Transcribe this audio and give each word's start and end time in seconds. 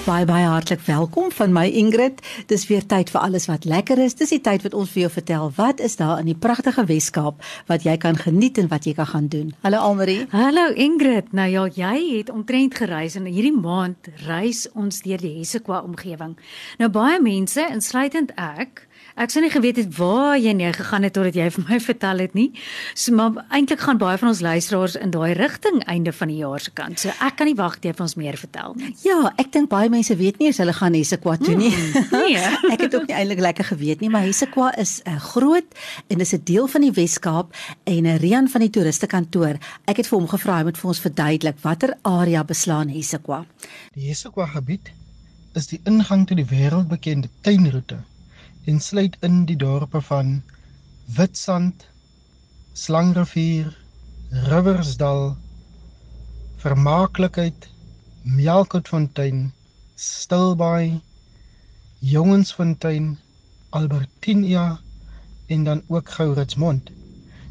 Baie 0.00 0.24
baie 0.24 0.46
hartlik 0.48 0.80
welkom 0.86 1.28
van 1.32 1.52
my 1.52 1.66
Ingrid. 1.76 2.22
Dis 2.48 2.62
weer 2.70 2.86
tyd 2.88 3.10
vir 3.12 3.20
alles 3.20 3.44
wat 3.50 3.66
lekker 3.68 4.00
is. 4.00 4.14
Dis 4.16 4.32
die 4.32 4.40
tyd 4.40 4.62
wat 4.64 4.72
ons 4.74 4.94
vir 4.94 5.02
jou 5.02 5.10
vertel 5.12 5.50
wat 5.58 5.80
is 5.84 5.98
daar 6.00 6.22
in 6.22 6.30
die 6.30 6.36
pragtige 6.38 6.86
Weskaap 6.88 7.44
wat 7.68 7.84
jy 7.84 7.98
kan 8.00 8.16
geniet 8.16 8.58
en 8.58 8.70
wat 8.72 8.88
jy 8.88 8.94
kan 8.96 9.10
gaan 9.10 9.28
doen. 9.28 9.52
Hallo 9.60 9.82
Almarie. 9.90 10.24
Hallo 10.32 10.70
Ingrid. 10.72 11.34
Nou 11.36 11.48
ja, 11.52 11.66
jy 11.68 12.16
het 12.16 12.32
omtrent 12.32 12.78
gereis 12.80 13.18
en 13.20 13.28
hierdie 13.28 13.52
maand 13.52 14.08
reis 14.24 14.64
ons 14.72 15.02
deur 15.04 15.20
die 15.20 15.34
Hessequa 15.36 15.82
omgewing. 15.84 16.38
Nou 16.80 16.88
baie 16.88 17.20
mense, 17.20 17.60
insluitend 17.68 18.32
ek, 18.40 18.86
Ek 19.20 19.28
sou 19.28 19.42
nie 19.44 19.50
geweet 19.52 19.76
het 19.76 19.88
waar 19.98 20.38
jy 20.40 20.54
nee 20.56 20.70
gegaan 20.72 21.04
het 21.04 21.12
totdat 21.12 21.36
jy 21.36 21.50
vir 21.52 21.64
my 21.68 21.76
vertel 21.90 22.22
het 22.24 22.32
nie. 22.38 22.46
So 22.96 23.12
maar 23.12 23.42
eintlik 23.52 23.82
gaan 23.84 23.98
baie 24.00 24.16
van 24.16 24.30
ons 24.30 24.40
luisteraars 24.40 24.94
in 24.96 25.10
daai 25.12 25.34
rigting 25.36 25.82
einde 25.92 26.14
van 26.16 26.30
die 26.32 26.38
jaar 26.38 26.62
se 26.64 26.72
kant. 26.72 26.96
So 27.02 27.12
ek 27.26 27.36
kan 27.36 27.50
nie 27.50 27.56
wag 27.58 27.76
jy 27.84 27.92
vir 27.92 28.04
ons 28.06 28.14
meer 28.16 28.38
vertel 28.40 28.72
nie. 28.80 28.94
Ja, 29.04 29.18
ek 29.36 29.50
dink 29.52 29.68
baie 29.68 29.90
mense 29.92 30.16
weet 30.16 30.38
nie 30.40 30.48
as 30.48 30.60
hulle 30.62 30.72
gaan 30.72 30.96
Hesekwa 30.96 31.34
toe 31.36 31.52
nie. 31.52 31.68
Mm, 31.68 32.06
nee. 32.16 32.46
ek 32.72 32.86
het 32.86 32.96
ook 32.96 33.04
nie 33.10 33.16
eintlik 33.18 33.42
lekker 33.44 33.68
geweet 33.74 34.00
nie, 34.00 34.08
maar 34.08 34.24
Hesekwa 34.24 34.70
is 34.80 35.02
'n 35.04 35.18
uh, 35.18 35.20
groot 35.20 35.68
en 36.08 36.24
is 36.24 36.32
'n 36.32 36.40
deel 36.48 36.66
van 36.66 36.80
die 36.80 36.92
Wes-Kaap 36.96 37.52
en 37.84 38.08
'n 38.08 38.18
Rian 38.24 38.48
van 38.48 38.64
die 38.64 38.70
toeriste 38.72 39.06
kantoor. 39.06 39.60
Ek 39.84 40.00
het 40.00 40.08
vir 40.08 40.18
hom 40.18 40.28
gevra 40.28 40.56
hy 40.56 40.64
moet 40.64 40.80
vir 40.80 40.88
ons 40.88 41.00
verduidelik 41.00 41.58
watter 41.60 41.92
area 42.02 42.44
beslaan 42.44 42.88
Hesekwa. 42.88 43.44
Die 43.92 44.08
Hesekwa 44.08 44.46
gebied 44.46 44.88
is 45.52 45.66
die 45.66 45.80
ingang 45.84 46.24
tot 46.24 46.40
die 46.40 46.48
wêreldbekende 46.48 47.28
tuinroete 47.44 48.00
en 48.64 48.80
sluit 48.80 49.16
in 49.20 49.44
die 49.48 49.56
dorpe 49.56 50.00
van 50.00 50.42
Witsand, 51.16 51.86
Slangrivier, 52.72 53.76
Riversdal, 54.30 55.36
Vermaaklikheid, 56.56 57.68
Melkfontein, 58.22 59.52
Stilbaai, 59.96 61.00
Jongensfontein, 61.98 63.18
Albertinia 63.70 64.80
en 65.46 65.64
dan 65.64 65.82
ook 65.86 66.10
Gouritsmond. 66.10 66.90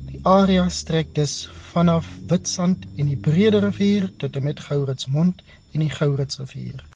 Die 0.10 0.20
area 0.24 0.70
strek 0.70 1.16
dus 1.16 1.50
vanaf 1.72 2.08
Witsand 2.28 2.86
en 2.96 3.06
die 3.06 3.18
Brede 3.18 3.60
rivier 3.60 4.12
tot 4.18 4.36
en 4.36 4.44
met 4.44 4.60
Gouritsmond 4.60 5.42
en 5.72 5.80
die 5.80 5.90
Gouritsrivier. 5.90 6.89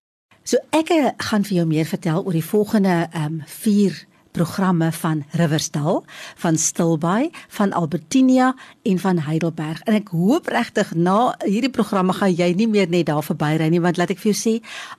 So 0.43 0.59
ek 0.75 0.89
eh, 0.91 1.11
gaan 1.29 1.45
vir 1.47 1.61
jou 1.61 1.67
meer 1.69 1.87
vertel 1.87 2.25
oor 2.25 2.35
die 2.35 2.43
volgende 2.43 3.07
ehm 3.13 3.39
um, 3.39 3.43
4 3.47 4.03
programme 4.33 4.91
van 4.91 5.23
Riversdal, 5.31 6.03
van 6.35 6.57
Stilbaai, 6.57 7.29
van 7.47 7.71
Albertinia 7.71 8.55
en 8.81 8.99
van 8.99 9.19
Heidelberg. 9.19 9.81
En 9.85 9.93
ek 9.93 10.09
hoop 10.09 10.49
regtig 10.49 10.95
na 10.97 11.35
hierdie 11.45 11.69
programme 11.69 12.15
gaan 12.17 12.33
jy 12.33 12.49
nie 12.57 12.67
meer 12.67 12.89
net 12.89 13.11
daar 13.11 13.23
verbyry 13.23 13.69
nie, 13.69 13.81
want 13.83 14.01
laat 14.01 14.09
ek 14.15 14.23
vir 14.23 14.31
jou 14.31 14.39
sê, 14.39 14.55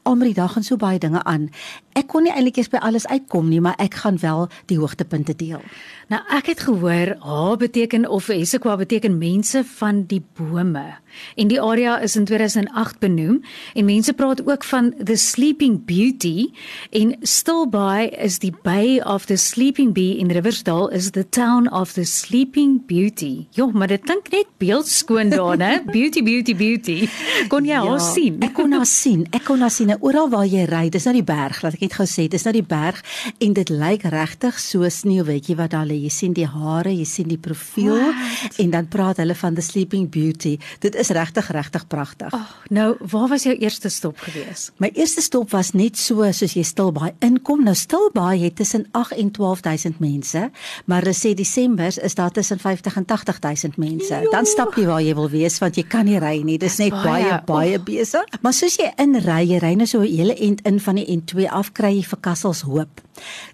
almal 0.06 0.30
daar 0.38 0.54
gaan 0.54 0.66
so 0.66 0.78
baie 0.78 1.02
dinge 1.02 1.24
aan. 1.26 1.48
Ek 1.94 2.08
kon 2.10 2.26
nie 2.26 2.32
eintlik 2.34 2.58
eens 2.58 2.70
by 2.72 2.80
alles 2.82 3.06
uitkom 3.06 3.48
nie, 3.48 3.60
maar 3.62 3.78
ek 3.78 4.00
gaan 4.02 4.18
wel 4.18 4.48
die 4.70 4.78
hoogtepunte 4.80 5.36
deel. 5.38 5.62
Nou 6.12 6.20
ek 6.36 6.50
het 6.52 6.60
gehoor 6.66 7.14
H 7.22 7.56
beteken 7.60 8.04
of 8.10 8.26
Hesekwa 8.28 8.76
beteken 8.76 9.14
mense 9.18 9.62
van 9.78 10.02
die 10.10 10.20
bome. 10.36 10.98
En 11.38 11.48
die 11.48 11.60
area 11.62 11.96
is 12.02 12.16
in 12.16 12.24
2008 12.24 12.98
benoem 12.98 13.40
en 13.74 13.84
mense 13.84 14.12
praat 14.12 14.42
ook 14.46 14.64
van 14.64 14.92
the 14.98 15.16
sleeping 15.16 15.78
beauty 15.86 16.50
en 16.90 17.14
Stilbaai 17.22 18.08
is 18.26 18.38
die 18.42 18.52
bay 18.62 19.00
of 19.00 19.24
the 19.30 19.36
sleeping 19.36 19.94
bee 19.94 20.18
in 20.18 20.30
Riversdal 20.34 20.88
is 20.88 21.10
the 21.10 21.28
town 21.28 21.70
of 21.72 21.92
the 21.92 22.04
sleeping 22.04 22.82
beauty. 22.86 23.46
Jo, 23.50 23.70
maar 23.70 23.88
dit 23.88 24.02
klink 24.02 24.28
net 24.30 24.50
beeldskoon 24.58 25.28
daar, 25.28 25.56
né? 25.56 25.72
Beauty 25.94 26.22
beauty 26.22 26.56
beauty. 26.56 27.08
Kon 27.48 27.64
jy 27.64 27.76
ja, 27.76 27.84
haar 27.86 28.00
sien? 28.00 28.40
Ek 28.42 28.54
kon 28.56 28.72
haar 28.74 28.86
sien. 28.88 29.24
Ek 29.30 29.44
kon 29.46 29.62
haar 29.62 29.72
sien 29.72 29.94
oral 30.00 30.28
waar 30.32 30.46
jy 30.48 30.66
ry. 30.68 30.88
Dis 30.92 31.06
nou 31.06 31.14
die 31.16 31.26
berg, 31.26 31.62
laat 31.62 31.78
ek 31.78 31.83
net 31.84 31.96
gou 31.98 32.06
sê, 32.08 32.26
dis 32.30 32.44
nou 32.46 32.52
die 32.56 32.64
berg 32.64 33.00
en 33.44 33.54
dit 33.56 33.72
lyk 33.72 34.06
regtig 34.12 34.58
so 34.62 34.88
sneeuwwetjie 34.88 35.56
wat 35.58 35.74
daar 35.74 35.88
lê. 35.88 35.98
Jy 36.04 36.12
sien 36.12 36.36
die 36.36 36.46
hare, 36.48 36.92
jy 36.92 37.06
sien 37.08 37.30
die 37.30 37.40
profiel 37.40 37.96
What? 37.98 38.58
en 38.62 38.72
dan 38.74 38.88
praat 38.92 39.20
hulle 39.22 39.36
van 39.38 39.56
the 39.58 39.64
sleeping 39.64 40.08
beauty. 40.12 40.56
Dit 40.84 40.96
is 41.00 41.12
regtig 41.14 41.50
regtig 41.54 41.86
pragtig. 41.90 42.34
Oh, 42.34 42.52
nou, 42.74 42.94
waar 43.10 43.28
was 43.32 43.46
jou 43.48 43.54
eerste 43.56 43.90
stop 43.92 44.20
gewees? 44.24 44.70
My 44.82 44.90
eerste 44.94 45.24
stop 45.24 45.50
was 45.54 45.72
net 45.74 45.98
so 46.00 46.24
soos 46.32 46.54
jy 46.56 46.64
Stilbaai 46.64 47.12
inkom. 47.24 47.64
Nou 47.66 47.74
Stilbaai 47.78 48.44
het 48.44 48.58
tussen 48.60 48.86
8 48.92 49.18
en 49.20 49.30
12000 49.34 50.00
mense, 50.02 50.48
maar 50.86 51.04
hulle 51.04 51.16
sê 51.16 51.34
Desember 51.36 51.92
is 52.04 52.14
daar 52.18 52.32
tussen 52.34 52.60
50 52.62 53.00
en 53.00 53.06
80000 53.06 53.78
mense. 53.80 54.22
Jo. 54.24 54.32
Dan 54.32 54.48
stap 54.48 54.76
jy 54.78 54.86
waar 54.88 55.02
jy 55.02 55.14
wil 55.18 55.30
wees 55.32 55.58
want 55.62 55.78
jy 55.78 55.86
kan 55.88 56.08
nie 56.08 56.20
ry 56.22 56.36
nie. 56.46 56.58
Dis 56.60 56.78
net 56.80 56.94
baie 56.94 57.24
baie, 57.24 57.40
baie 57.46 57.78
oh. 57.78 57.84
besig. 57.84 58.38
Maar 58.42 58.54
soos 58.56 58.76
jy 58.80 58.90
inry, 59.00 59.40
jy 59.48 59.60
ry 59.62 59.74
nou 59.78 59.86
so 59.88 60.02
'n 60.02 60.10
hele 60.10 60.34
end 60.34 60.62
in 60.68 60.80
van 60.80 60.96
die 60.96 61.06
N2 61.16 61.48
af 61.48 61.72
kry 61.74 61.96
jy 61.98 62.04
vir 62.06 62.20
Kassels 62.24 62.62
Hoop. 62.68 63.02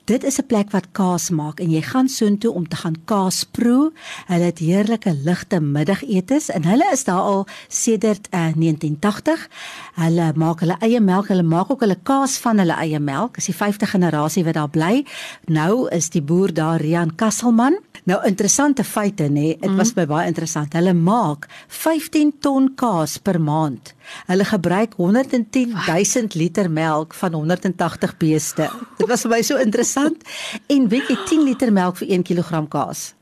Dit 0.04 0.24
is 0.24 0.38
'n 0.38 0.46
plek 0.46 0.70
wat 0.70 0.92
kaas 0.92 1.30
maak 1.30 1.60
en 1.60 1.70
jy 1.70 1.82
gaan 1.82 2.08
soontoe 2.08 2.52
om 2.52 2.68
te 2.68 2.76
gaan 2.76 2.96
kaas 3.04 3.44
proe. 3.44 3.92
Hulle 4.26 4.44
het 4.44 4.58
heerlike 4.58 5.12
ligte 5.24 5.60
middagetes 5.60 6.48
en 6.50 6.64
hulle 6.64 6.88
is 6.92 7.04
daar 7.04 7.20
al 7.20 7.46
sedert 7.68 8.28
uh, 8.30 8.48
eh, 8.48 8.54
1980. 8.54 9.48
Hulle 9.94 10.32
maak 10.34 10.60
hulle 10.60 10.76
eie 10.80 11.00
melk, 11.00 11.28
hulle 11.28 11.42
maak 11.42 11.70
ook 11.70 11.80
hulle 11.80 11.98
kaas 12.02 12.38
van 12.38 12.58
hulle 12.58 12.74
eie 12.74 12.98
melk. 12.98 13.34
Dis 13.34 13.46
die 13.46 13.54
5de 13.54 13.86
generasie 13.86 14.44
wat 14.44 14.54
daar 14.54 14.70
bly. 14.70 15.04
Nou 15.46 15.88
is 15.88 16.10
die 16.10 16.22
boer 16.22 16.52
daar 16.54 16.80
Rian 16.80 17.14
Kasselman. 17.14 17.78
Nou 18.04 18.18
interessante 18.26 18.84
feite 18.84 19.28
nê, 19.28 19.58
dit 19.60 19.74
was 19.76 19.92
mm. 19.94 20.06
baie 20.08 20.26
interessant. 20.26 20.72
Hulle 20.72 20.94
maak 20.94 21.48
15 21.68 22.32
ton 22.40 22.70
kaas 22.74 23.18
per 23.18 23.40
maand. 23.40 23.94
Hulle 24.26 24.44
gebruik 24.44 24.94
110 24.96 25.74
000 25.86 26.34
liter 26.34 26.70
melk 26.70 27.14
van 27.14 27.32
180 27.32 28.09
beeste. 28.18 28.70
Dit 28.98 29.08
was 29.08 29.22
vir 29.22 29.30
my 29.30 29.42
so 29.42 29.56
interessant. 29.56 30.22
En 30.66 30.88
weet 30.88 31.08
jy 31.08 31.16
10 31.28 31.42
liter 31.44 31.72
melk 31.72 31.96
vir 31.96 32.08
1 32.08 32.22
kg 32.22 32.68
kaas. 32.68 33.14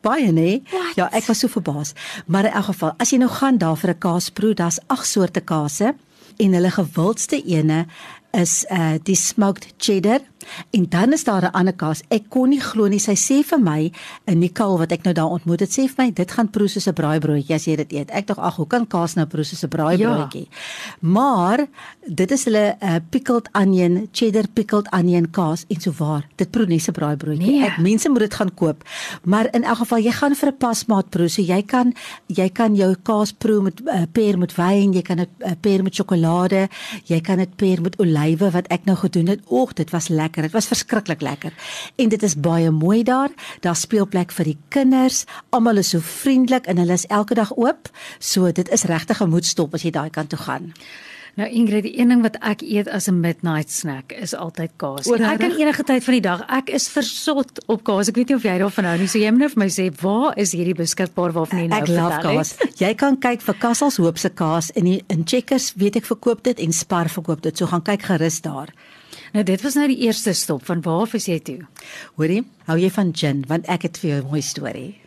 Baie 0.00 0.30
nê? 0.32 0.60
Ja, 0.96 1.08
ek 1.10 1.26
was 1.26 1.42
so 1.42 1.48
verbaas. 1.48 1.94
Maar 2.26 2.44
in 2.44 2.52
elk 2.52 2.70
geval, 2.70 2.92
as 2.98 3.10
jy 3.10 3.18
nou 3.18 3.30
gaan 3.30 3.58
daar 3.58 3.76
vir 3.76 3.90
'n 3.90 3.98
kaasproe, 3.98 4.54
daar's 4.54 4.78
8 4.86 5.06
soorte 5.06 5.40
kase 5.40 5.94
en 6.36 6.52
hulle 6.52 6.70
gewildste 6.70 7.42
ene 7.44 7.86
is 8.30 8.64
uh 8.70 8.94
die 9.02 9.16
smoked 9.16 9.66
cheddar 9.78 10.20
En 10.70 10.86
dan 10.88 11.12
is 11.12 11.24
daar 11.24 11.42
'n 11.42 11.52
ander 11.52 11.74
kaas. 11.74 12.02
Ek 12.08 12.28
kon 12.28 12.48
nie 12.48 12.60
glo 12.60 12.86
nie. 12.88 12.98
Sy 12.98 13.14
sê 13.14 13.44
vir 13.44 13.60
my, 13.60 13.92
'n 14.26 14.38
Nicole 14.38 14.78
wat 14.78 14.92
ek 14.92 15.02
nou 15.02 15.14
daar 15.14 15.30
ontmoet 15.30 15.60
het, 15.60 15.70
sê 15.70 15.88
vir 15.88 15.94
my 15.98 16.10
dit 16.12 16.30
gaan 16.30 16.50
proe 16.50 16.68
soos 16.68 16.86
'n 16.86 16.92
braaibroodjie 16.92 17.54
as 17.54 17.64
jy 17.64 17.76
dit 17.76 17.92
eet. 17.92 18.10
Ek 18.10 18.26
dink 18.26 18.38
ag, 18.38 18.56
hoe 18.56 18.66
kan 18.66 18.86
kaas 18.86 19.14
nou 19.14 19.26
proe 19.26 19.44
soos 19.44 19.62
'n 19.64 19.68
braaibroodjie? 19.68 20.48
Ja. 20.50 20.96
Maar 21.00 21.66
dit 22.06 22.30
is 22.30 22.44
hulle 22.44 22.76
'n 22.80 22.86
uh, 22.86 22.96
pickled 23.10 23.48
onion, 23.52 24.08
cheddar 24.12 24.48
pickled 24.54 24.90
onion 24.90 25.30
kaas 25.30 25.64
en 25.68 25.80
so 25.80 25.92
waar. 25.98 26.26
Dit 26.36 26.50
proe 26.50 26.66
nie 26.66 26.78
so 26.78 26.90
'n 26.90 26.94
braaibroodjie. 26.94 27.50
Nee. 27.50 27.64
Ek 27.64 27.78
mense 27.78 28.08
moet 28.08 28.18
dit 28.20 28.34
gaan 28.34 28.54
koop. 28.54 28.84
Maar 29.24 29.48
in 29.52 29.64
elk 29.64 29.78
geval, 29.78 29.98
jy 29.98 30.12
gaan 30.12 30.34
vir 30.34 30.48
'n 30.48 30.56
pasmaat 30.56 31.10
proe, 31.10 31.28
so 31.28 31.42
jy 31.42 31.62
kan 31.62 31.94
jy 32.26 32.48
kan 32.48 32.74
jou 32.74 32.94
kaas 33.02 33.32
proe 33.32 33.62
met 33.62 33.80
uh, 33.86 34.02
peer 34.12 34.38
met 34.38 34.54
wyn, 34.54 34.92
jy 34.92 35.02
kan 35.02 35.16
dit 35.16 35.28
uh, 35.38 35.52
peer 35.60 35.82
met 35.82 35.94
sjokolade, 35.94 36.68
jy 37.04 37.20
kan 37.20 37.36
dit 37.36 37.56
peer 37.56 37.80
met 37.80 37.96
olywe 37.98 38.50
wat 38.50 38.66
ek 38.68 38.84
nou 38.84 38.96
gedoen 38.96 39.26
het. 39.26 39.40
Oeg, 39.50 39.72
dit 39.72 39.90
was 39.90 40.08
lekker 40.08 40.27
lekker. 40.28 40.48
Dit 40.48 40.56
was 40.56 40.68
verskriklik 40.68 41.24
lekker. 41.24 41.52
En 41.96 42.08
dit 42.08 42.22
is 42.22 42.36
baie 42.36 42.70
mooi 42.70 43.02
daar. 43.02 43.32
Daar 43.64 43.76
speelplek 43.76 44.32
vir 44.32 44.52
die 44.52 44.58
kinders. 44.68 45.24
Almal 45.50 45.80
is 45.80 45.94
so 45.94 46.04
vriendelik 46.04 46.68
en 46.68 46.78
hulle 46.78 46.92
is 46.92 47.06
elke 47.08 47.34
dag 47.34 47.54
oop. 47.56 47.88
So 48.18 48.52
dit 48.52 48.68
is 48.68 48.84
regtig 48.84 49.20
'n 49.22 49.30
moedstop 49.30 49.74
as 49.74 49.82
jy 49.82 49.90
daai 49.90 50.10
kant 50.10 50.28
toe 50.28 50.38
gaan. 50.38 50.74
Nou 51.38 51.46
Ingrid, 51.54 51.84
die 51.86 52.00
een 52.00 52.10
ding 52.10 52.22
wat 52.24 52.34
ek 52.42 52.64
eet 52.66 52.88
as 52.90 53.06
'n 53.06 53.20
midnight 53.20 53.70
snack 53.70 54.12
is 54.12 54.34
altyd 54.34 54.70
kaas. 54.76 55.06
Oor 55.06 55.22
ek 55.22 55.38
kan 55.38 55.54
enige 55.54 55.84
tyd 55.84 56.04
van 56.04 56.12
die 56.12 56.20
dag, 56.20 56.42
ek 56.48 56.70
is 56.70 56.88
versot 56.88 57.62
op 57.66 57.84
kaas. 57.84 58.08
Ek 58.08 58.16
weet 58.16 58.28
nie 58.28 58.36
of 58.36 58.42
jy 58.42 58.58
daarvan 58.58 58.84
hou 58.84 58.98
nie. 58.98 59.06
So 59.06 59.18
jy 59.18 59.30
moet 59.30 59.38
nou 59.38 59.48
vir 59.48 59.62
my 59.62 59.68
sê, 59.68 59.90
waar 60.02 60.36
is 60.36 60.52
hierdie 60.52 60.74
beskikbaar 60.74 61.32
waarvan 61.32 61.58
jy 61.58 61.66
nou 61.66 61.78
vertel? 61.78 61.94
Ek 61.94 62.02
love 62.02 62.20
kaas. 62.22 62.56
Jy 62.78 62.94
kan 62.94 63.18
kyk 63.18 63.40
vir 63.40 63.54
Kassels 63.54 63.96
Hoop 63.96 64.18
se 64.18 64.30
kaas 64.30 64.70
en 64.72 64.86
in 64.86 65.22
Checkers 65.24 65.74
weet 65.76 65.96
ek 65.96 66.04
verkoop 66.04 66.42
dit 66.42 66.58
en 66.58 66.72
Spar 66.72 67.08
verkoop 67.08 67.42
dit. 67.42 67.56
So 67.56 67.66
gaan 67.66 67.82
kyk 67.82 68.02
gerus 68.02 68.40
daar. 68.40 68.74
Nou 69.32 69.44
dit 69.44 69.62
was 69.62 69.74
nou 69.78 69.88
die 69.90 70.00
eerste 70.06 70.32
stop 70.32 70.64
van 70.68 70.80
waar 70.84 71.08
was 71.12 71.28
jy 71.28 71.38
toe? 71.44 71.58
Hoorie, 72.16 72.44
hou 72.68 72.78
jy 72.80 72.90
van 72.90 73.12
gin 73.14 73.44
want 73.48 73.68
ek 73.68 73.88
het 73.88 74.00
vir 74.00 74.10
jou 74.10 74.22
'n 74.22 74.30
mooi 74.30 74.42
storie. 74.42 75.00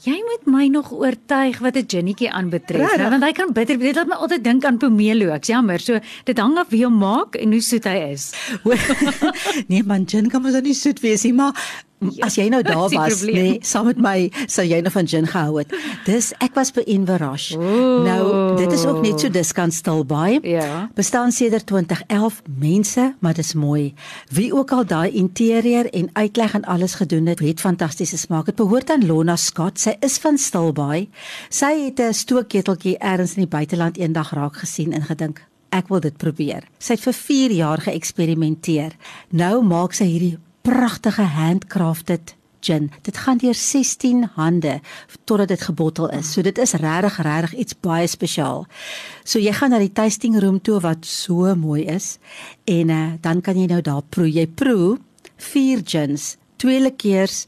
Jy 0.00 0.16
moet 0.24 0.46
my 0.48 0.66
nog 0.72 0.92
oortuig 0.92 1.58
wat 1.60 1.76
'n 1.76 1.84
ginnetjie 1.86 2.30
aanbetref, 2.32 2.96
nou, 2.96 3.10
want 3.10 3.22
hy 3.22 3.32
kan 3.32 3.52
bitter, 3.52 3.78
dit 3.78 3.94
laat 3.94 4.06
my 4.06 4.14
altyd 4.14 4.44
dink 4.44 4.64
aan 4.64 4.78
pomelo. 4.78 5.28
Ek's 5.34 5.48
jammer, 5.48 5.78
so 5.78 6.00
dit 6.24 6.38
hang 6.38 6.56
af 6.58 6.70
wie 6.70 6.84
hom 6.84 6.96
maak 6.98 7.36
en 7.36 7.52
hoe 7.52 7.60
soet 7.60 7.84
hy 7.84 8.12
is. 8.12 8.32
nee 9.68 9.82
man, 9.82 10.06
gin 10.06 10.30
kan 10.30 10.42
mos 10.42 10.60
nie 10.62 10.74
soet 10.74 11.00
wees 11.00 11.22
nie, 11.22 11.32
maar 11.32 11.52
As 12.24 12.36
jy 12.38 12.48
nou 12.52 12.62
daar 12.66 12.88
was, 12.88 13.22
nê, 13.28 13.32
nee, 13.32 13.58
saam 13.66 13.90
met 13.90 14.00
my, 14.00 14.30
sou 14.48 14.64
jy 14.64 14.80
nou 14.80 14.92
van 14.94 15.08
gin 15.10 15.28
gehou 15.28 15.58
het. 15.60 15.72
Dis 16.06 16.30
ek 16.40 16.56
was 16.56 16.72
by 16.72 16.84
Inverage. 16.88 17.58
Nou, 17.58 18.56
dit 18.56 18.72
is 18.72 18.86
ook 18.88 19.02
net 19.04 19.20
so 19.20 19.32
diskant 19.32 19.74
stil 19.76 20.04
baie. 20.08 20.40
Ja. 20.46 20.88
Bestaan 20.96 21.32
sedert 21.32 21.66
2011 21.68 22.40
mense, 22.60 23.10
maar 23.20 23.36
dis 23.36 23.52
mooi. 23.54 23.92
Wie 24.32 24.48
ook 24.56 24.72
al 24.72 24.86
daai 24.88 25.10
interieur 25.10 25.90
en 25.92 26.08
uitleg 26.12 26.54
en 26.54 26.64
alles 26.64 26.96
gedoen 27.00 27.26
het, 27.30 27.44
het 27.44 27.60
fantastiese 27.60 28.18
smaak. 28.18 28.48
Dit 28.50 28.56
behoort 28.60 28.90
aan 28.90 29.06
Lona 29.06 29.36
Scott. 29.36 29.80
Sy 29.80 29.96
is 30.00 30.18
van 30.22 30.38
Stilbaai. 30.38 31.08
Sy 31.48 31.72
het 31.84 32.00
'n 32.00 32.12
stookketeltjie 32.14 32.98
ergens 32.98 33.36
in 33.36 33.44
die 33.44 33.56
buiteland 33.56 33.96
eendag 33.98 34.32
raak 34.32 34.56
gesien 34.56 34.92
en 34.92 35.02
gedink, 35.02 35.44
ek 35.68 35.88
wil 35.88 36.00
dit 36.00 36.16
probeer. 36.16 36.64
Sy 36.78 36.92
het 36.92 37.00
vir 37.00 37.12
4 37.12 37.50
jaar 37.50 37.80
geëksperimenteer. 37.80 38.96
Nou 39.30 39.62
maak 39.62 39.92
sy 39.92 40.04
hierdie 40.04 40.38
pragtige 40.62 41.22
handcrafted 41.22 42.34
gin. 42.60 42.90
Dit 43.02 43.16
gaan 43.16 43.38
deur 43.40 43.54
16 43.54 44.30
hande 44.34 44.80
totdat 45.24 45.48
dit 45.48 45.62
gebottel 45.62 46.10
is. 46.10 46.32
So 46.32 46.42
dit 46.42 46.58
is 46.58 46.72
regtig 46.72 47.16
regtig 47.24 47.54
iets 47.64 47.76
baie 47.80 48.06
spesiaal. 48.06 48.66
So 49.24 49.40
jy 49.40 49.52
gaan 49.56 49.72
na 49.74 49.80
die 49.82 49.92
tasting 49.92 50.38
room 50.40 50.60
toe 50.60 50.80
wat 50.84 51.06
so 51.06 51.54
mooi 51.56 51.84
is 51.88 52.18
en 52.64 52.90
uh, 52.90 53.06
dan 53.20 53.40
kan 53.40 53.58
jy 53.58 53.66
nou 53.70 53.80
daar 53.80 54.02
proe. 54.02 54.28
Jy 54.28 54.46
proe 54.46 54.98
vier 55.40 55.80
gins, 55.84 56.36
twee 56.60 56.80
likeurs 56.80 57.46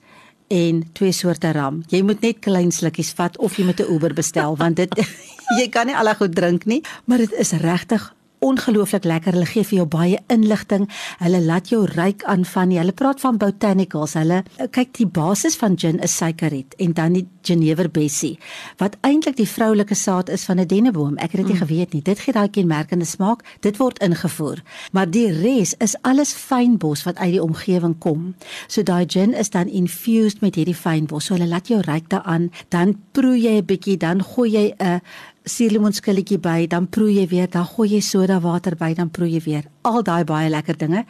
en 0.52 0.82
twee 0.92 1.12
soorte 1.12 1.52
rum. 1.52 1.82
Jy 1.92 2.02
moet 2.04 2.24
net 2.24 2.40
klein 2.44 2.72
slukkies 2.72 3.12
vat 3.16 3.36
of 3.38 3.56
jy 3.56 3.68
moet 3.68 3.80
'n 3.80 3.92
Uber 3.92 4.14
bestel 4.14 4.56
want 4.56 4.76
dit 4.76 4.92
jy 5.58 5.68
kan 5.68 5.86
nie 5.86 5.96
al 5.96 6.08
reg 6.08 6.18
goed 6.18 6.34
drink 6.34 6.64
nie, 6.64 6.82
maar 7.04 7.18
dit 7.18 7.32
is 7.32 7.52
regtig 7.52 8.12
ongelooflik 8.42 9.04
lekker. 9.04 9.32
Hulle 9.36 9.46
gee 9.46 9.64
vir 9.64 9.78
jou 9.78 9.86
baie 9.86 10.18
inligting. 10.32 10.88
Hulle 11.22 11.40
laat 11.42 11.70
jou 11.72 11.84
ryk 11.86 12.24
aan 12.24 12.44
van 12.44 12.68
nie. 12.68 12.78
Hulle 12.80 12.92
praat 12.96 13.20
van 13.22 13.38
botanicals. 13.38 14.16
Hulle 14.18 14.42
kyk 14.74 14.96
die 14.98 15.06
basis 15.06 15.56
van 15.60 15.78
gin 15.78 16.00
is 16.02 16.16
suikerriet 16.16 16.74
en 16.82 16.92
dan 16.98 17.18
die 17.18 17.26
Genever 17.42 17.88
bessie 17.90 18.36
wat 18.78 18.94
eintlik 19.02 19.34
die 19.36 19.48
vroulike 19.48 19.96
saad 19.98 20.28
is 20.30 20.44
van 20.46 20.60
'n 20.60 20.66
denneboom. 20.66 21.16
Ek 21.16 21.32
het 21.32 21.40
dit 21.42 21.46
nie 21.46 21.54
mm. 21.54 21.66
geweet 21.66 21.92
nie. 21.92 22.02
Dit 22.02 22.18
gee 22.18 22.32
daai 22.32 22.48
kenmerkende 22.48 23.04
smaak. 23.04 23.42
Dit 23.60 23.76
word 23.76 23.98
ingevoer. 23.98 24.62
Maar 24.92 25.10
die 25.10 25.30
res 25.32 25.74
is 25.78 25.96
alles 26.02 26.32
fynbos 26.32 27.02
wat 27.02 27.16
uit 27.16 27.30
die 27.30 27.42
omgewing 27.42 27.98
kom. 27.98 28.34
So 28.66 28.82
daai 28.82 29.04
gin 29.06 29.34
is 29.34 29.50
dan 29.50 29.68
infused 29.68 30.40
met 30.40 30.54
hierdie 30.54 30.74
fynbos. 30.74 31.24
So 31.24 31.34
hulle 31.34 31.48
laat 31.48 31.68
jou 31.68 31.80
ryk 31.80 32.08
daaraan. 32.08 32.50
Dan 32.68 32.96
proe 33.12 33.38
jy 33.40 33.58
'n 33.58 33.64
bietjie, 33.64 33.96
dan 33.96 34.22
gooi 34.22 34.50
jy 34.50 34.74
'n 34.78 35.00
suurlemoenskilletjie 35.44 36.38
by, 36.42 36.66
dan 36.70 36.88
proe 36.92 37.10
jy 37.12 37.26
weer, 37.30 37.48
dan 37.50 37.66
gooi 37.66 37.88
jy 37.96 38.00
soda 38.00 38.40
water 38.40 38.76
by, 38.78 38.92
dan 38.94 39.10
proe 39.10 39.28
jy 39.30 39.40
weer. 39.44 39.68
Al 39.82 40.02
daai 40.06 40.24
baie 40.24 40.50
lekker 40.50 40.78
dinge 40.78 41.06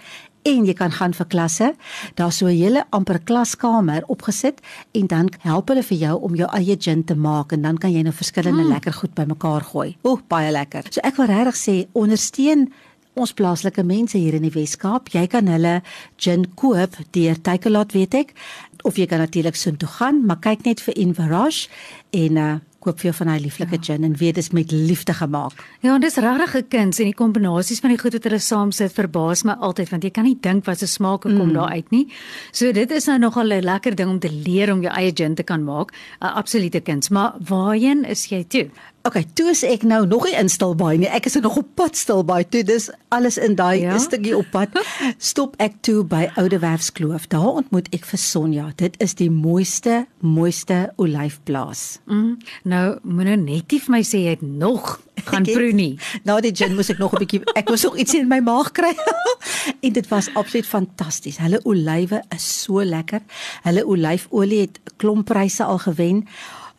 en 0.48 0.64
jy 0.66 0.74
kan 0.74 0.90
gaan 0.90 1.14
vir 1.14 1.26
klasse. 1.30 1.72
Daar's 2.18 2.38
so 2.38 2.46
'n 2.46 2.56
hele 2.56 2.84
amper 2.90 3.18
klaskamer 3.18 4.02
opgesit 4.08 4.60
en 4.92 5.06
dan 5.06 5.28
help 5.40 5.68
hulle 5.68 5.82
vir 5.82 5.98
jou 5.98 6.20
om 6.20 6.34
jou 6.34 6.48
eie 6.52 6.76
gin 6.76 7.04
te 7.04 7.14
maak 7.14 7.52
en 7.52 7.62
dan 7.62 7.78
kan 7.78 7.92
jy 7.92 8.02
nou 8.02 8.12
verskillende 8.12 8.64
mm. 8.64 8.68
lekker 8.68 8.92
goed 8.92 9.14
bymekaar 9.14 9.62
gooi. 9.62 9.96
Oeh, 10.04 10.20
baie 10.28 10.52
lekker. 10.52 10.84
So 10.90 11.00
ek 11.04 11.16
wil 11.16 11.26
regtig 11.26 11.56
sê 11.56 11.86
ondersteun 11.92 12.72
ons 13.14 13.32
plaaslike 13.32 13.82
mense 13.84 14.18
hier 14.18 14.34
in 14.34 14.42
die 14.42 14.50
Wes-Kaap. 14.50 15.08
Jy 15.08 15.26
kan 15.26 15.46
hulle 15.46 15.82
gin 16.16 16.46
koop 16.54 16.96
deur 17.10 17.36
Takealot 17.42 17.92
weet 17.92 18.14
ek 18.14 18.34
of 18.82 18.96
jy 18.96 19.06
kan 19.06 19.18
natuurlik 19.18 19.54
soontoe 19.54 19.88
gaan, 19.88 20.26
maar 20.26 20.40
kyk 20.40 20.64
net 20.64 20.80
vir 20.80 20.94
Inverage 20.98 21.68
en 22.10 22.36
uh 22.36 22.58
koop 22.82 23.00
vir 23.00 23.10
jou 23.10 23.14
van 23.22 23.32
hy 23.32 23.38
lieflike 23.44 23.78
ja. 23.78 23.82
gin 23.88 24.04
en 24.04 24.16
weet 24.18 24.34
dit 24.38 24.44
is 24.44 24.50
met 24.56 24.72
liefde 24.72 25.14
gemaak. 25.14 25.58
Ja, 25.84 25.94
en 25.94 26.00
dis 26.00 26.16
regtig 26.16 26.54
'n 26.56 26.68
kuns 26.68 26.98
en 26.98 27.10
die 27.10 27.14
kombinasies 27.14 27.80
van 27.80 27.90
die 27.90 27.98
goed 27.98 28.12
wat 28.12 28.24
hulle 28.24 28.38
saam 28.38 28.72
sit 28.72 28.92
verbaas 28.92 29.44
my 29.44 29.56
altyd 29.60 29.90
want 29.90 30.04
jy 30.04 30.10
kan 30.10 30.24
nie 30.24 30.38
dink 30.40 30.64
wat 30.66 30.78
se 30.78 30.86
smake 30.86 31.28
kom 31.28 31.48
mm. 31.48 31.52
daar 31.54 31.70
uit 31.70 31.90
nie. 31.90 32.06
So 32.52 32.72
dit 32.72 32.90
is 32.90 33.06
nou 33.06 33.18
nogal 33.18 33.52
'n 33.52 33.62
lekker 33.62 33.94
ding 33.94 34.10
om 34.10 34.18
te 34.18 34.30
leer 34.30 34.72
om 34.72 34.82
jou 34.82 34.92
eie 34.94 35.12
gin 35.14 35.34
te 35.34 35.42
kan 35.42 35.64
maak. 35.64 35.92
'n 36.20 36.26
Absolute 36.42 36.80
kuns. 36.80 37.08
Maar 37.08 37.34
waarheen 37.38 38.04
is 38.04 38.26
jy 38.26 38.44
toe? 38.44 38.70
OK, 39.02 39.16
toe 39.34 39.48
is 39.50 39.64
ek 39.66 39.82
nou 39.82 40.04
nog 40.06 40.28
nie 40.28 40.36
instil 40.38 40.76
baie 40.78 40.94
nie. 41.00 41.08
Ek 41.10 41.26
is 41.26 41.34
nog 41.42 41.56
op 41.58 41.70
pad 41.74 41.98
stil 41.98 42.22
baie 42.22 42.44
toe. 42.46 42.60
Dis 42.62 42.86
alles 43.10 43.34
in 43.34 43.56
daai 43.58 43.80
ja? 43.82 43.96
stukkie 43.98 44.36
op 44.38 44.46
pad. 44.54 44.76
Stop 45.30 45.56
ek 45.62 45.80
toe 45.82 46.04
by 46.06 46.28
Oudewerfskloof. 46.38 47.26
Daar 47.32 47.58
ontmoet 47.64 47.90
ek 47.96 48.06
vir 48.06 48.22
Sonja. 48.22 48.68
Dit 48.78 48.94
is 49.02 49.16
die 49.18 49.30
mooiste, 49.30 50.04
mooiste 50.22 50.92
olyfplaas. 51.02 51.98
Mm, 52.06 52.36
nou, 52.72 52.86
moenie 53.04 53.36
net 53.36 53.72
vir 53.72 53.92
my 53.92 54.00
sê 54.06 54.22
jy 54.24 54.36
het 54.36 54.44
nog 54.44 54.96
gaan 55.28 55.46
proe 55.46 55.72
nie. 55.76 55.98
Na 56.26 56.38
die 56.42 56.54
gin 56.56 56.74
moes 56.76 56.90
ek 56.92 57.00
nog 57.02 57.14
'n 57.14 57.22
bietjie 57.24 57.42
ek 57.54 57.68
moes 57.68 57.84
nog 57.84 57.96
iets 57.96 58.14
in 58.14 58.28
my 58.28 58.40
maag 58.40 58.72
kry. 58.72 58.92
en 59.84 59.92
dit 59.92 60.08
was 60.08 60.30
absoluut 60.34 60.66
fantasties. 60.66 61.38
Hulle 61.38 61.60
olywe 61.64 62.22
is 62.34 62.46
so 62.62 62.82
lekker. 62.84 63.20
Hulle 63.62 63.86
olyfolie 63.86 64.60
het 64.60 64.80
klomppryse 64.96 65.64
al 65.64 65.78
gewen. 65.78 66.26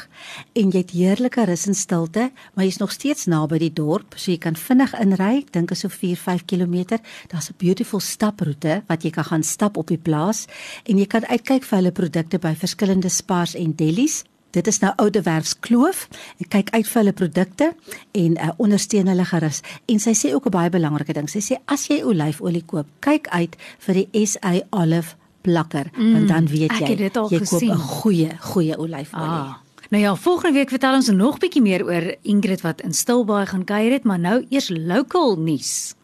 en 0.53 0.69
jy 0.69 0.83
het 0.83 0.91
heerlike 0.93 1.47
rus 1.49 1.63
en 1.65 1.73
stilte, 1.73 2.27
maar 2.53 2.67
jy's 2.67 2.77
nog 2.77 2.91
steeds 2.93 3.25
naby 3.25 3.57
die 3.63 3.71
dorp, 3.73 4.13
so 4.13 4.29
jy 4.29 4.37
kan 4.43 4.53
vinnig 4.53 4.93
inry. 5.01 5.41
Dink 5.49 5.73
is 5.73 5.81
so 5.81 5.89
4-5 5.89 6.45
km. 6.45 6.99
Daar's 7.33 7.49
'n 7.49 7.57
beautiful 7.57 7.99
staproete 7.99 8.83
wat 8.85 9.03
jy 9.03 9.09
kan 9.09 9.25
gaan 9.25 9.43
stap 9.43 9.77
op 9.77 9.87
die 9.87 9.97
plaas 9.97 10.45
en 10.85 10.97
jy 10.97 11.07
kan 11.07 11.25
uitkyk 11.25 11.63
vir 11.63 11.77
hulle 11.77 11.91
produkte 11.91 12.37
by 12.37 12.53
verskillende 12.53 13.09
spars 13.09 13.55
en 13.55 13.73
delis. 13.75 14.23
Dit 14.51 14.67
is 14.67 14.79
nou 14.79 14.93
Oudewerfskloof. 14.95 16.07
Ek 16.39 16.49
kyk 16.49 16.69
uit 16.69 16.87
vir 16.87 16.99
hulle 17.01 17.13
produkte 17.13 17.73
en 18.11 18.37
uh, 18.37 18.49
ondersteun 18.57 19.07
hulle 19.07 19.25
gerus. 19.25 19.61
En 19.87 19.99
sy 19.99 20.13
sê 20.13 20.33
ook 20.33 20.45
'n 20.45 20.51
baie 20.51 20.69
belangrike 20.69 21.13
ding. 21.13 21.29
Sy 21.29 21.39
sê 21.39 21.57
as 21.65 21.87
jy 21.87 22.03
olyfolie 22.03 22.65
koop, 22.65 22.85
kyk 22.99 23.27
uit 23.27 23.57
vir 23.79 23.93
die 23.93 24.25
SA 24.25 24.61
Olive 24.69 25.20
plakker 25.41 25.91
mm, 25.93 26.13
want 26.13 26.27
dan 26.27 26.47
weet 26.47 26.71
jy 26.79 27.09
jy 27.29 27.41
koop 27.43 27.61
'n 27.61 27.77
goeie 27.77 28.31
goeie 28.39 28.77
olyfolie. 28.77 29.41
Ah. 29.45 29.57
Nou 29.91 30.03
ja, 30.03 30.15
volgende 30.15 30.55
week 30.55 30.69
vertel 30.69 30.93
ons 30.93 31.09
nog 31.11 31.37
bietjie 31.37 31.61
meer 31.61 31.83
oor 31.83 32.15
Ingrid 32.21 32.61
wat 32.61 32.81
in 32.81 32.93
Stilbaai 32.93 33.45
gaan 33.45 33.63
kuier 33.63 33.91
het, 33.91 34.03
maar 34.03 34.19
nou 34.19 34.45
eers 34.49 34.69
local 34.69 35.35
nuus. 35.35 35.95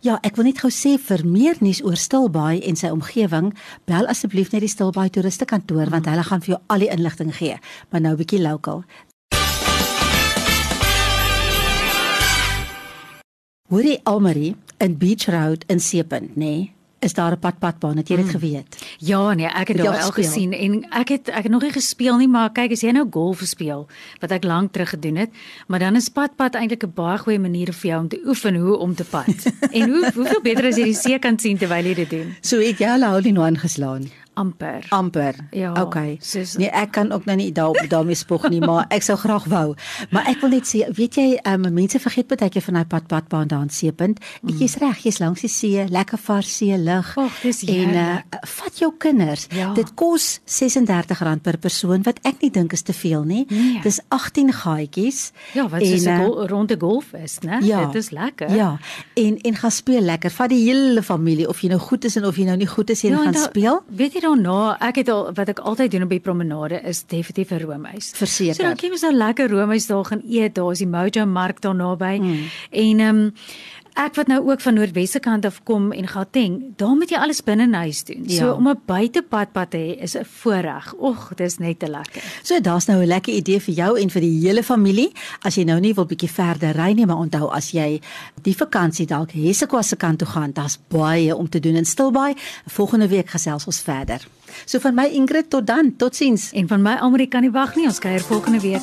Ja, 0.00 0.18
ek 0.22 0.38
wil 0.38 0.48
net 0.48 0.62
gou 0.62 0.70
sê 0.72 0.94
vir 0.96 1.26
meer 1.28 1.60
nuus 1.60 1.82
oor 1.84 1.98
Stilbaai 2.00 2.62
en 2.64 2.76
sy 2.76 2.88
omgewing, 2.94 3.52
bel 3.84 4.08
asseblief 4.08 4.52
net 4.54 4.64
die 4.64 4.72
Stilbaai 4.72 5.10
toeriste 5.12 5.44
kantoor 5.44 5.92
want 5.92 6.08
hulle 6.08 6.24
gaan 6.24 6.40
vir 6.40 6.54
jou 6.54 6.60
al 6.72 6.86
die 6.86 6.92
inligting 6.94 7.34
gee. 7.36 7.58
Maar 7.90 8.00
nou 8.00 8.12
'n 8.14 8.22
bietjie 8.22 8.40
local. 8.40 8.84
Hoorie 13.68 14.00
Almarie 14.04 14.56
in 14.78 14.98
Beach 14.98 15.26
Road 15.26 15.64
in 15.68 15.80
Seepunt, 15.80 16.36
nê? 16.36 16.36
Nee? 16.36 16.72
Is 17.04 17.14
daar 17.14 17.32
'n 17.32 17.38
padpadbaan, 17.38 17.96
het 17.96 18.08
jy 18.08 18.16
dit 18.16 18.30
hmm. 18.30 18.40
geweet? 18.40 18.96
Ja 18.98 19.34
nee, 19.34 19.46
ek 19.46 19.68
het 19.68 19.76
daar 19.76 20.02
al 20.02 20.10
gesien 20.10 20.52
en 20.52 20.84
ek 20.90 21.08
het 21.08 21.28
ek 21.28 21.42
het 21.42 21.52
nog 21.52 21.62
nie 21.62 21.72
gespeel 21.72 22.16
nie, 22.16 22.28
maar 22.28 22.52
kyk 22.52 22.72
as 22.72 22.80
jy 22.80 22.90
nou 22.90 23.06
golf 23.10 23.40
speel 23.44 23.86
wat 24.20 24.30
ek 24.30 24.44
lank 24.44 24.72
terug 24.72 24.88
gedoen 24.88 25.16
het, 25.16 25.30
maar 25.66 25.78
dan 25.78 25.96
is 25.96 26.08
padpad 26.08 26.54
eintlik 26.54 26.84
'n 26.84 26.92
baie 26.94 27.18
goeie 27.18 27.38
manier 27.38 27.72
vir 27.72 27.90
jou 27.90 28.00
om 28.00 28.08
te 28.08 28.20
oefen 28.26 28.56
hoe 28.56 28.76
om 28.76 28.94
te 28.94 29.04
pad. 29.04 29.52
en 29.76 29.90
hoe 29.90 30.10
hoeveel 30.14 30.40
beter 30.42 30.66
as 30.66 30.76
jy 30.76 30.84
die 30.84 30.94
see 30.94 31.18
kan 31.18 31.38
sien 31.38 31.58
terwyl 31.58 31.84
jy 31.84 31.94
dit 31.94 32.10
doen. 32.10 32.36
So 32.40 32.58
het 32.60 32.78
jy 32.78 32.88
al 32.88 33.22
die 33.22 33.32
nou 33.32 33.44
aangeslaan 33.44 34.23
amper. 34.34 34.86
Amper. 34.94 35.34
Ja. 35.50 35.72
Okay. 35.82 36.18
Soos, 36.20 36.56
nee, 36.56 36.70
ek 36.70 36.94
kan 36.96 37.12
ook 37.12 37.24
nou 37.24 37.36
nie 37.36 37.52
daar 37.52 37.76
daarmee 37.88 38.18
spog 38.18 38.48
nie, 38.48 38.60
maar 38.60 38.86
ek 38.96 39.02
sou 39.06 39.16
graag 39.18 39.44
wou. 39.50 39.74
Maar 40.10 40.28
ek 40.32 40.40
wil 40.44 40.54
net 40.56 40.68
sê, 40.68 40.84
weet 40.94 41.18
jy, 41.20 41.26
um, 41.50 41.66
mense 41.74 41.98
vergeet 42.00 42.30
baie 42.30 42.50
keer 42.50 42.64
van 42.66 42.80
daai 42.80 42.88
pad 42.90 43.08
padbaan 43.10 43.48
daar 43.50 43.64
in 43.66 43.72
Seepunt. 43.72 44.20
Mm. 44.42 44.56
Jy's 44.58 44.76
reg, 44.82 45.02
jy's 45.06 45.20
langs 45.22 45.44
die 45.44 45.50
see, 45.52 45.84
lekker 45.88 46.18
vars 46.18 46.50
see 46.56 46.76
lug. 46.78 47.14
En 47.16 47.94
uh, 47.94 48.16
vat 48.54 48.78
jou 48.78 48.90
kinders. 48.98 49.46
Ja. 49.54 49.72
Dit 49.76 49.94
kos 49.98 50.40
R36 50.44 51.42
per 51.44 51.58
persoon 51.58 52.04
wat 52.06 52.20
ek 52.26 52.42
nie 52.42 52.50
dink 52.54 52.72
is 52.76 52.82
te 52.82 52.94
veel 52.96 53.24
nie. 53.28 53.44
Nee. 53.50 53.80
Dis 53.84 54.00
18 54.14 54.52
gaatjies. 54.60 55.32
Ja, 55.54 55.68
wat 55.68 55.82
is 55.82 56.04
'n 56.04 56.20
uh, 56.20 56.46
ronde 56.50 56.76
golf 56.78 57.12
is, 57.12 57.38
né? 57.42 57.60
Ja, 57.62 57.84
Dit 57.86 57.94
is 58.02 58.10
lekker. 58.10 58.54
Ja. 58.54 58.78
En 59.14 59.38
en 59.40 59.54
gaan 59.54 59.70
speel 59.70 60.00
lekker. 60.00 60.30
Vat 60.30 60.48
die 60.48 60.62
hele 60.64 61.02
familie 61.02 61.48
of 61.48 61.60
jy 61.60 61.68
nou 61.68 61.80
goed 61.80 62.04
is 62.04 62.16
en 62.16 62.24
of 62.24 62.36
jy 62.36 62.44
nou 62.44 62.56
nie 62.56 62.66
goed 62.66 62.90
is, 62.90 63.00
jy 63.00 63.10
ja, 63.10 63.22
gaan 63.22 63.32
da, 63.32 63.46
speel. 63.48 63.82
Weet 63.88 64.12
jy 64.12 64.23
daarna, 64.24 64.76
ek 64.88 65.02
het 65.02 65.12
al 65.12 65.28
wat 65.36 65.52
ek 65.52 65.60
altyd 65.60 65.94
doen 65.94 66.06
op 66.06 66.14
die 66.14 66.22
promenade 66.24 66.80
is 66.82 67.04
definitief 67.06 67.52
'n 67.52 67.62
roomys. 67.64 68.12
Verseker. 68.16 68.54
So 68.54 68.62
dan 68.62 68.76
kyk 68.76 68.96
ons 68.96 69.06
nou 69.06 69.12
lekker 69.14 69.50
roomys 69.50 69.86
daar 69.86 70.04
gaan 70.04 70.22
eet. 70.28 70.54
Daar 70.54 70.70
is 70.72 70.78
die 70.78 70.88
Mojo 70.88 71.26
mark 71.26 71.60
daar 71.60 71.74
naby. 71.74 72.18
Mm. 72.18 72.44
En 72.70 73.00
ehm 73.00 73.16
um, 73.16 73.32
ek 73.94 74.16
wat 74.18 74.26
nou 74.30 74.40
ook 74.50 74.60
van 74.60 74.74
Noordwesse 74.74 75.20
kant 75.22 75.44
af 75.46 75.60
kom 75.62 75.92
en 75.92 76.08
Gauteng, 76.10 76.58
daar 76.76 76.94
moet 76.98 77.10
jy 77.10 77.18
alles 77.22 77.42
binne 77.46 77.68
in 77.68 77.74
huis 77.74 78.02
doen. 78.04 78.24
Ja. 78.26 78.36
So 78.38 78.52
om 78.52 78.68
'n 78.68 78.80
buitepad 78.86 79.70
te 79.70 79.76
hê 79.76 80.02
is 80.02 80.16
'n 80.16 80.24
voorreg. 80.24 80.94
Ag, 81.00 81.32
dis 81.34 81.58
net 81.58 81.78
te 81.78 81.88
lekker. 81.88 82.22
So 82.42 82.60
daar's 82.60 82.86
nou 82.86 83.02
'n 83.02 83.06
lekker 83.06 83.34
idee 83.34 83.60
vir 83.60 83.74
jou 83.74 84.00
en 84.00 84.10
vir 84.10 84.20
die 84.20 84.40
hele 84.40 84.62
familie. 84.62 85.12
As 85.42 85.54
jy 85.54 85.64
nou 85.64 85.80
nie 85.80 85.94
wil 85.94 86.06
bietjie 86.06 86.30
verder 86.30 86.72
ry 86.76 86.92
nie, 86.92 87.06
maar 87.06 87.16
onthou 87.16 87.50
as 87.50 87.70
jy 87.70 88.00
die 88.42 88.56
vakansie 88.56 89.06
dalk 89.06 89.30
Hessequa 89.30 89.82
se 89.82 89.96
kant 89.96 90.18
toe 90.18 90.28
gaan, 90.28 90.52
daar's 90.52 90.78
baie 90.88 91.36
om 91.36 91.48
te 91.48 91.60
doen 91.60 91.76
in 91.76 91.84
Stilbaai. 91.84 92.34
Volgende 92.66 93.08
week 93.08 93.30
gesels 93.30 93.66
ons 93.66 93.80
verder. 93.80 94.26
So 94.64 94.78
van 94.78 94.94
my 94.94 95.04
Ingrid 95.04 95.50
tot 95.50 95.66
dan, 95.66 95.96
totsiens. 95.96 96.52
En 96.52 96.68
van 96.68 96.82
my 96.82 96.94
Almarie 96.94 97.28
kan 97.28 97.40
nie 97.40 97.50
wag 97.50 97.76
nie, 97.76 97.86
ons 97.86 97.98
kuier 97.98 98.20
volgende 98.20 98.60
week. 98.60 98.82